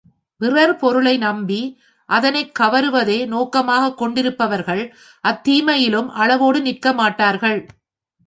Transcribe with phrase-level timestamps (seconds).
[0.41, 1.59] பிறர் பொருளை நம்பி
[2.09, 4.81] அதனைக் கவருவதே நோக்கமாகக் கொண்டிருப்பவர்கள்,
[5.23, 7.59] அத் தீமையிலும் அளவோடு நிற்கமாட்டார்கள்.